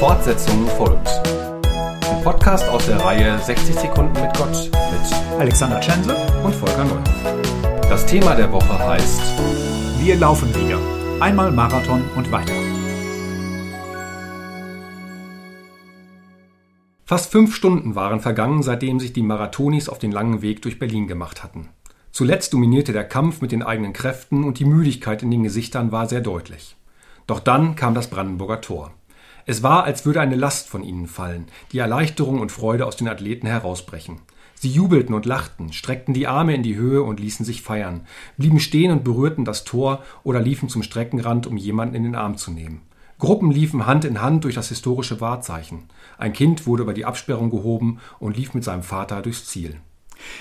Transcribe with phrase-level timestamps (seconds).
[0.00, 1.08] Fortsetzung folgt.
[1.66, 7.82] Ein Podcast aus der Reihe 60 Sekunden mit Gott mit Alexander Tschense und Volker Neuhoff.
[7.82, 9.20] Das Thema der Woche heißt
[9.98, 10.78] Wir laufen wieder.
[11.20, 12.54] Einmal Marathon und weiter.
[17.04, 21.08] Fast fünf Stunden waren vergangen, seitdem sich die Marathonis auf den langen Weg durch Berlin
[21.08, 21.68] gemacht hatten.
[22.10, 26.08] Zuletzt dominierte der Kampf mit den eigenen Kräften und die Müdigkeit in den Gesichtern war
[26.08, 26.76] sehr deutlich.
[27.26, 28.94] Doch dann kam das Brandenburger Tor.
[29.46, 33.08] Es war, als würde eine Last von ihnen fallen, die Erleichterung und Freude aus den
[33.08, 34.20] Athleten herausbrechen.
[34.54, 38.02] Sie jubelten und lachten, streckten die Arme in die Höhe und ließen sich feiern,
[38.36, 42.36] blieben stehen und berührten das Tor oder liefen zum Streckenrand, um jemanden in den Arm
[42.36, 42.82] zu nehmen.
[43.18, 45.84] Gruppen liefen Hand in Hand durch das historische Wahrzeichen.
[46.18, 49.76] Ein Kind wurde über die Absperrung gehoben und lief mit seinem Vater durchs Ziel.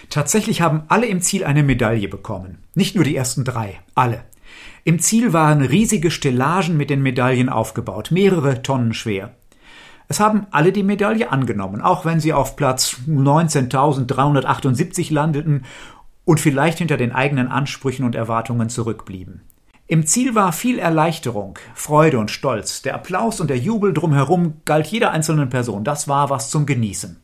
[0.09, 2.57] Tatsächlich haben alle im Ziel eine Medaille bekommen.
[2.75, 4.23] Nicht nur die ersten drei, alle.
[4.83, 9.35] Im Ziel waren riesige Stellagen mit den Medaillen aufgebaut, mehrere Tonnen schwer.
[10.07, 15.65] Es haben alle die Medaille angenommen, auch wenn sie auf Platz 19.378 landeten
[16.25, 19.41] und vielleicht hinter den eigenen Ansprüchen und Erwartungen zurückblieben.
[19.85, 22.81] Im Ziel war viel Erleichterung, Freude und Stolz.
[22.81, 25.83] Der Applaus und der Jubel drumherum galt jeder einzelnen Person.
[25.83, 27.17] Das war was zum Genießen.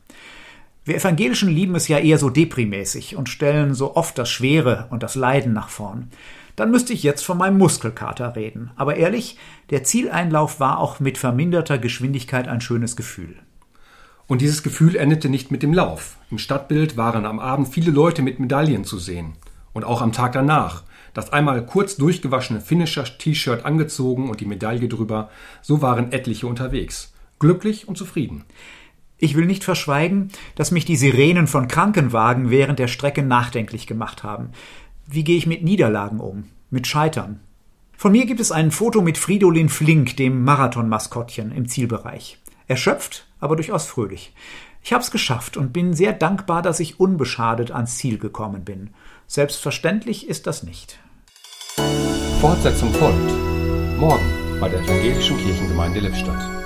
[0.84, 5.02] Wir Evangelischen lieben es ja eher so deprimäßig und stellen so oft das Schwere und
[5.02, 6.10] das Leiden nach vorn
[6.56, 8.72] dann müsste ich jetzt von meinem Muskelkater reden.
[8.76, 9.38] Aber ehrlich,
[9.70, 13.36] der Zieleinlauf war auch mit verminderter Geschwindigkeit ein schönes Gefühl.
[14.28, 16.18] Und dieses Gefühl endete nicht mit dem Lauf.
[16.32, 19.34] Im Stadtbild waren am Abend viele Leute mit Medaillen zu sehen.
[19.74, 20.84] Und auch am Tag danach.
[21.14, 25.30] Das einmal kurz durchgewaschene Finisher-T-Shirt angezogen und die Medaille drüber,
[25.62, 27.14] so waren etliche unterwegs.
[27.40, 28.44] Glücklich und zufrieden.
[29.18, 34.24] Ich will nicht verschweigen, dass mich die Sirenen von Krankenwagen während der Strecke nachdenklich gemacht
[34.24, 34.50] haben.
[35.08, 36.46] Wie gehe ich mit Niederlagen um?
[36.72, 37.40] Mit Scheitern?
[37.96, 42.40] Von mir gibt es ein Foto mit Fridolin Flink, dem Marathon-Maskottchen, im Zielbereich.
[42.68, 44.34] Erschöpft, aber durchaus fröhlich.
[44.84, 48.92] Ich hab's geschafft und bin sehr dankbar, dass ich unbeschadet ans Ziel gekommen bin.
[49.28, 51.00] Selbstverständlich ist das nicht.
[52.42, 53.32] Fortsetzung folgt.
[54.00, 54.26] Morgen
[54.60, 56.65] bei der Evangelischen Kirchengemeinde Lippstadt.